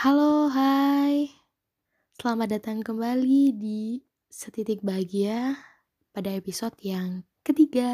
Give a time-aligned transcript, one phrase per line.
[0.00, 1.28] Halo, hai.
[2.16, 4.00] Selamat datang kembali di
[4.32, 5.60] Setitik Bahagia
[6.16, 7.92] pada episode yang ketiga.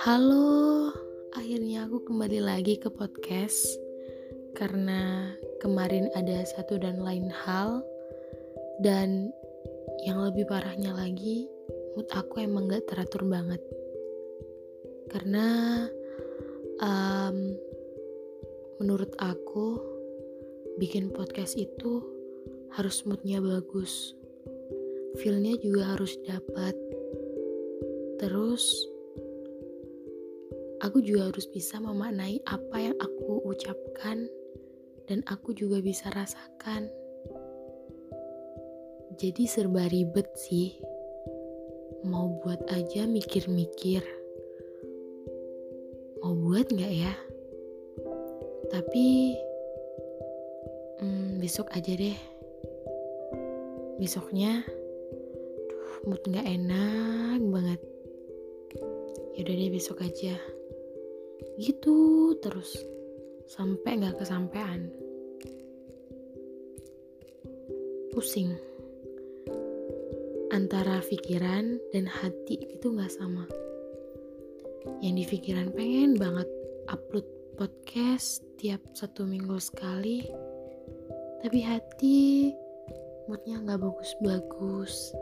[0.00, 0.88] Halo,
[1.36, 3.68] akhirnya aku kembali lagi ke podcast
[4.56, 5.28] karena
[5.60, 7.84] kemarin ada satu dan lain hal
[8.80, 9.28] dan
[10.06, 11.48] yang lebih parahnya lagi
[11.96, 13.60] mood aku emang gak teratur banget.
[15.10, 15.46] Karena
[16.78, 17.36] um,
[18.78, 19.76] menurut aku
[20.78, 22.00] bikin podcast itu
[22.72, 24.14] harus moodnya bagus.
[25.18, 26.78] Feelnya juga harus dapat
[28.20, 28.84] terus
[30.84, 34.28] aku juga harus bisa memaknai apa yang aku ucapkan
[35.08, 36.92] dan aku juga bisa rasakan
[39.18, 40.78] jadi serba ribet sih.
[42.06, 44.06] Mau buat aja mikir-mikir.
[46.22, 47.10] Mau buat nggak ya?
[48.70, 49.34] Tapi
[51.02, 52.14] hmm, besok aja deh.
[53.98, 54.62] Besoknya,
[55.66, 57.80] duh, mood nggak enak banget.
[59.34, 60.38] Yaudah deh besok aja.
[61.58, 61.98] Gitu
[62.38, 62.78] terus
[63.50, 64.86] sampai nggak kesampaian.
[68.14, 68.69] Pusing
[70.50, 73.46] antara pikiran dan hati itu nggak sama.
[74.98, 76.50] Yang di pikiran pengen banget
[76.90, 80.26] upload podcast tiap satu minggu sekali,
[81.46, 82.50] tapi hati
[83.30, 85.14] moodnya nggak bagus-bagus,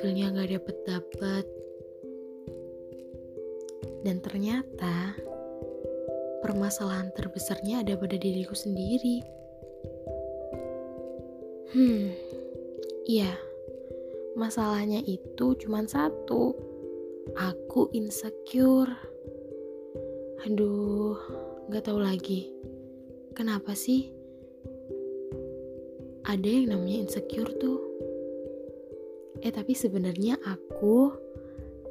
[0.00, 1.46] feelnya nggak dapet-dapet,
[4.08, 5.12] dan ternyata
[6.40, 9.20] permasalahan terbesarnya ada pada diriku sendiri.
[11.72, 12.12] Hmm,
[13.08, 13.51] iya
[14.32, 16.56] Masalahnya itu cuma satu.
[17.36, 18.90] Aku insecure.
[20.48, 21.14] Aduh,
[21.68, 22.48] gak tahu lagi.
[23.36, 24.08] Kenapa sih?
[26.24, 27.80] Ada yang namanya insecure tuh.
[29.42, 31.12] Eh tapi sebenarnya aku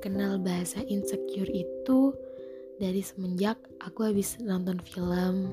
[0.00, 2.14] kenal bahasa insecure itu
[2.80, 5.52] dari semenjak aku habis nonton film.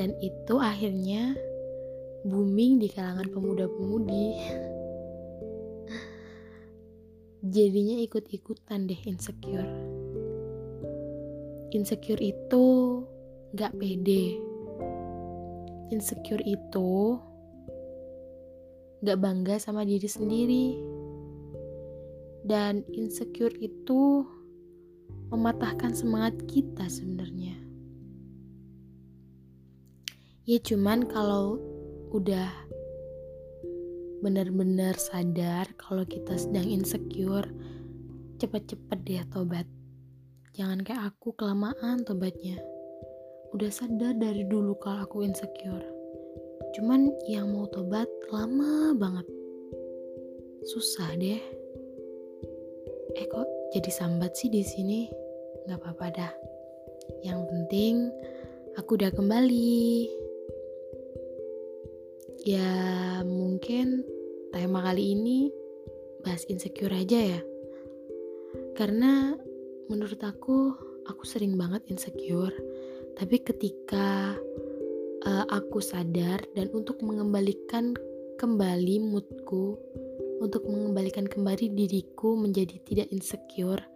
[0.00, 1.36] Dan itu akhirnya
[2.24, 4.28] booming di kalangan pemuda-pemudi.
[7.40, 9.72] jadinya ikut-ikutan deh insecure.
[11.72, 12.64] Insecure itu
[13.56, 14.36] gak pede.
[15.88, 17.16] Insecure itu
[19.00, 20.66] gak bangga sama diri sendiri.
[22.44, 24.24] Dan insecure itu
[25.30, 27.56] mematahkan semangat kita sebenarnya.
[30.44, 31.62] Ya cuman kalau
[32.10, 32.50] udah
[34.20, 37.48] benar-benar sadar kalau kita sedang insecure,
[38.36, 39.64] cepet-cepet deh tobat.
[40.52, 42.60] Jangan kayak aku kelamaan tobatnya.
[43.56, 45.84] Udah sadar dari dulu kalau aku insecure.
[46.76, 49.26] Cuman yang mau tobat lama banget.
[50.68, 51.40] Susah deh.
[53.16, 55.08] Eh kok jadi sambat sih di sini?
[55.66, 56.32] Gak apa-apa dah.
[57.24, 57.94] Yang penting
[58.76, 60.19] aku udah kembali.
[62.50, 64.02] Ya mungkin
[64.50, 65.54] tema kali ini
[66.26, 67.40] bahas insecure aja ya.
[68.74, 69.38] Karena
[69.86, 70.74] menurut aku
[71.06, 72.50] aku sering banget insecure.
[73.14, 74.34] Tapi ketika
[75.22, 77.94] uh, aku sadar dan untuk mengembalikan
[78.42, 79.78] kembali moodku,
[80.42, 83.86] untuk mengembalikan kembali diriku menjadi tidak insecure,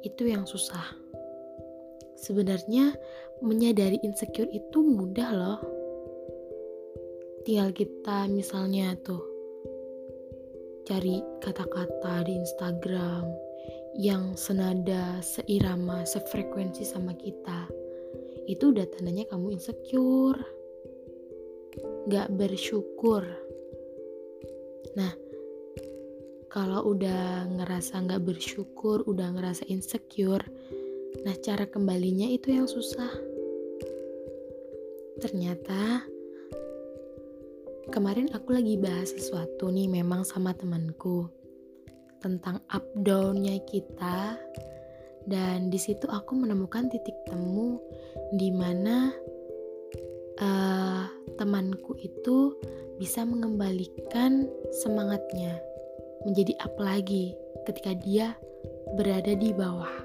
[0.00, 0.96] itu yang susah.
[2.16, 2.96] Sebenarnya
[3.44, 5.60] menyadari insecure itu mudah loh
[7.48, 7.97] tinggal kita
[8.28, 9.20] misalnya tuh
[10.88, 13.28] cari kata-kata di Instagram
[14.00, 17.68] yang senada, seirama, sefrekuensi sama kita.
[18.48, 20.40] Itu udah tandanya kamu insecure.
[22.08, 23.28] Gak bersyukur.
[24.96, 25.12] Nah,
[26.48, 30.42] kalau udah ngerasa gak bersyukur, udah ngerasa insecure,
[31.28, 33.12] nah cara kembalinya itu yang susah.
[35.20, 36.08] Ternyata
[37.88, 41.24] Kemarin aku lagi bahas sesuatu nih memang sama temanku
[42.20, 44.36] tentang up downnya kita
[45.24, 47.80] dan di situ aku menemukan titik temu
[48.36, 49.08] di mana
[50.36, 51.08] uh,
[51.40, 52.52] temanku itu
[53.00, 54.44] bisa mengembalikan
[54.84, 55.56] semangatnya
[56.28, 57.32] menjadi up lagi
[57.64, 58.36] ketika dia
[59.00, 59.96] berada di bawah.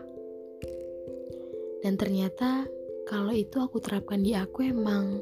[1.83, 2.63] Dan ternyata
[3.03, 5.19] kalau itu aku terapkan di aku emang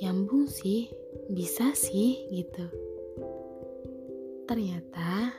[0.00, 0.92] nyambung sih,
[1.32, 2.66] bisa sih gitu.
[4.46, 5.32] Ternyata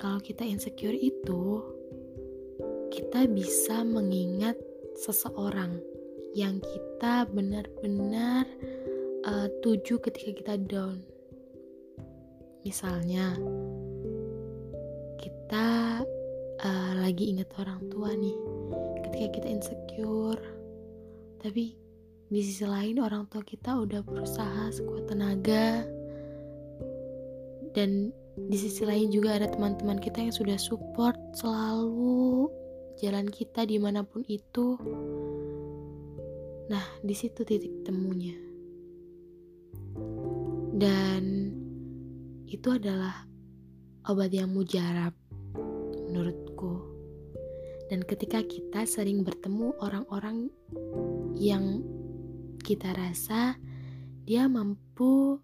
[0.00, 1.62] kalau kita insecure itu
[2.90, 4.58] kita bisa mengingat
[4.98, 5.78] seseorang
[6.34, 8.46] yang kita benar-benar
[9.26, 11.02] uh, tuju ketika kita down.
[12.66, 13.34] Misalnya,
[15.16, 16.02] kita
[16.60, 18.36] uh, lagi ingat orang tua nih,
[19.08, 20.42] ketika kita insecure,
[21.40, 21.72] tapi
[22.30, 25.82] di sisi lain orang tua kita udah berusaha sekuat tenaga.
[27.74, 32.46] Dan di sisi lain juga ada teman-teman kita yang sudah support selalu
[33.02, 34.78] jalan kita di mana pun itu.
[36.70, 38.38] Nah di situ titik temunya.
[40.78, 41.50] Dan
[42.46, 43.26] itu adalah
[44.06, 45.18] obat yang mujarab
[46.06, 46.78] menurutku.
[47.90, 50.46] Dan ketika kita sering bertemu orang-orang
[51.34, 51.82] yang
[52.62, 53.56] kita rasa
[54.28, 55.40] dia mampu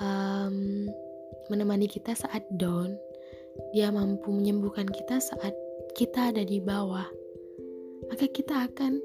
[0.00, 0.56] um,
[1.48, 2.92] menemani kita saat down,
[3.72, 5.54] dia mampu menyembuhkan kita saat
[5.96, 7.06] kita ada di bawah,
[8.10, 9.00] maka kita akan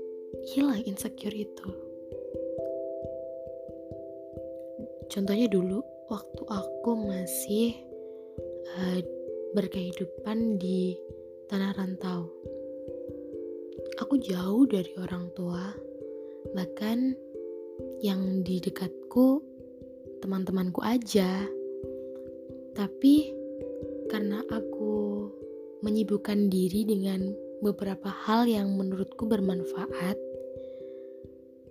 [0.52, 1.70] hilang insecure itu.
[5.12, 7.76] Contohnya dulu, waktu aku masih
[8.80, 9.00] uh,
[9.56, 10.96] berkehidupan di
[11.52, 12.32] tanah rantau,
[14.00, 15.76] aku jauh dari orang tua,
[16.54, 17.14] bahkan
[18.02, 19.42] yang di dekatku
[20.22, 21.46] teman-temanku aja
[22.74, 23.34] tapi
[24.12, 25.28] karena aku
[25.82, 30.18] menyibukkan diri dengan beberapa hal yang menurutku bermanfaat,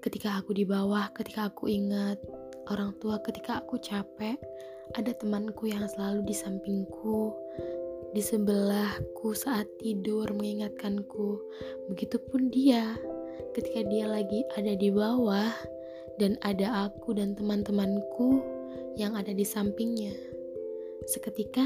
[0.03, 2.19] ketika aku di bawah, ketika aku ingat
[2.71, 4.39] orang tua, ketika aku capek,
[4.95, 7.35] ada temanku yang selalu di sampingku,
[8.15, 11.39] di sebelahku saat tidur mengingatkanku.
[11.91, 12.95] Begitupun dia,
[13.57, 15.53] ketika dia lagi ada di bawah
[16.21, 18.45] dan ada aku dan teman-temanku
[19.01, 20.13] yang ada di sampingnya.
[21.09, 21.65] Seketika,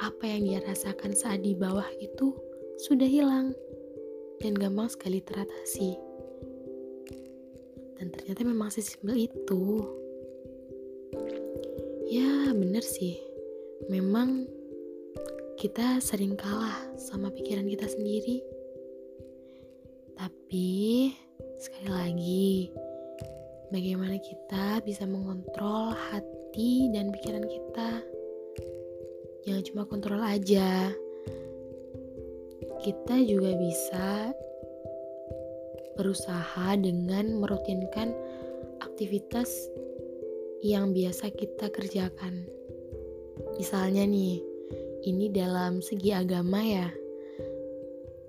[0.00, 2.32] apa yang dia rasakan saat di bawah itu
[2.80, 3.52] sudah hilang
[4.38, 5.98] dan gampang sekali teratasi.
[7.98, 9.82] Dan ternyata memang sesimpel itu.
[12.08, 13.18] Ya, bener sih.
[13.90, 14.46] Memang
[15.58, 18.38] kita sering kalah sama pikiran kita sendiri.
[20.18, 21.14] Tapi,
[21.62, 22.50] sekali lagi,
[23.70, 28.02] bagaimana kita bisa mengontrol hati dan pikiran kita.
[29.46, 30.90] Jangan cuma kontrol aja.
[32.82, 34.34] Kita juga bisa
[35.94, 38.10] berusaha dengan merutinkan
[38.82, 39.70] aktivitas
[40.62, 42.46] yang biasa kita kerjakan.
[43.54, 44.42] Misalnya nih,
[45.06, 46.90] ini dalam segi agama ya,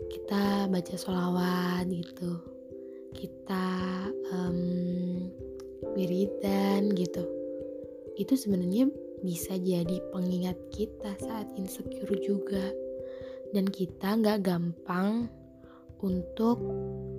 [0.10, 2.42] kita baca sholawat gitu,
[3.14, 3.68] kita
[4.34, 5.30] um,
[5.94, 7.24] wiridan gitu.
[8.18, 8.90] Itu sebenarnya
[9.22, 12.74] bisa jadi pengingat kita saat insecure juga.
[13.50, 15.26] Dan kita nggak gampang
[16.06, 16.62] untuk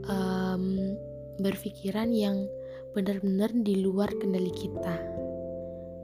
[0.06, 0.94] um,
[1.42, 2.46] berpikiran yang
[2.94, 4.98] benar-benar di luar kendali kita.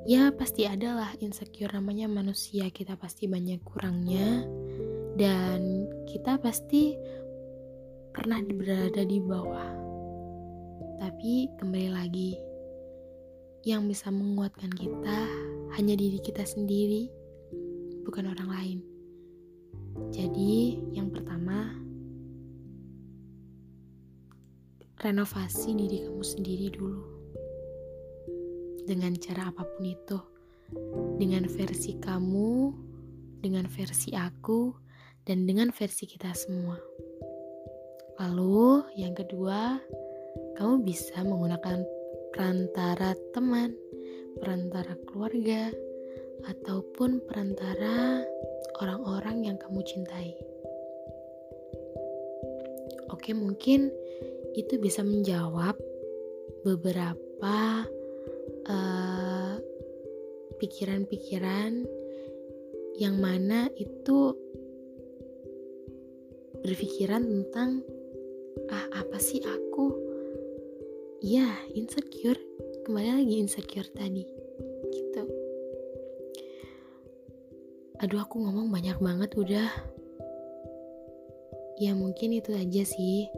[0.06, 2.70] Ya pasti adalah insecure namanya manusia.
[2.70, 4.46] Kita pasti banyak kurangnya
[5.16, 6.92] dan kita pasti
[8.12, 9.72] pernah berada di bawah
[10.96, 12.32] tapi kembali lagi
[13.66, 15.26] yang bisa menguatkan kita
[15.74, 17.10] hanya diri kita sendiri,
[18.06, 18.78] bukan orang lain.
[20.14, 21.74] Jadi, yang pertama,
[25.02, 27.02] renovasi diri kamu sendiri dulu.
[28.86, 30.18] Dengan cara apa pun itu,
[31.18, 32.70] dengan versi kamu,
[33.42, 34.85] dengan versi aku,
[35.26, 36.78] dan dengan versi kita semua.
[38.22, 39.82] Lalu, yang kedua,
[40.56, 41.82] kamu bisa menggunakan
[42.32, 43.74] perantara teman,
[44.38, 45.74] perantara keluarga,
[46.46, 48.22] ataupun perantara
[48.80, 50.38] orang-orang yang kamu cintai.
[53.10, 53.90] Oke, mungkin
[54.54, 55.74] itu bisa menjawab
[56.62, 57.84] beberapa
[58.66, 59.54] eh,
[60.56, 61.84] pikiran-pikiran
[62.96, 64.45] yang mana itu
[66.66, 67.86] berpikiran tentang
[68.74, 69.94] ah apa sih aku?
[71.22, 71.46] Ya
[71.78, 72.42] insecure.
[72.82, 74.26] Kembali lagi insecure tadi.
[74.90, 75.22] Gitu.
[78.02, 79.70] Aduh aku ngomong banyak banget udah.
[81.78, 83.30] Ya mungkin itu aja sih.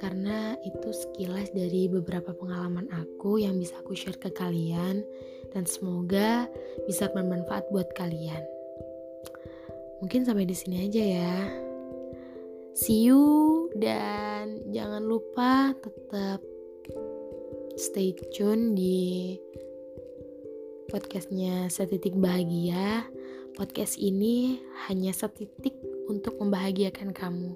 [0.00, 5.04] Karena itu sekilas dari beberapa pengalaman aku yang bisa aku share ke kalian.
[5.52, 6.48] Dan semoga
[6.88, 8.42] bisa bermanfaat buat kalian.
[10.00, 11.61] Mungkin sampai di sini aja ya.
[12.72, 16.40] See you dan jangan lupa tetap
[17.76, 19.36] stay tune di
[20.88, 23.08] podcastnya Setitik Bahagia
[23.52, 25.76] podcast ini hanya setitik
[26.08, 27.52] untuk membahagiakan kamu.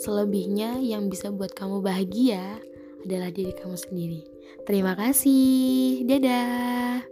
[0.00, 2.60] Selebihnya yang bisa buat kamu bahagia
[3.02, 4.22] adalah diri kamu sendiri.
[4.68, 6.06] Terima kasih.
[6.06, 7.11] Dadah.